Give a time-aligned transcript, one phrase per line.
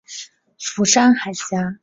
[0.57, 1.77] 釜山海峡。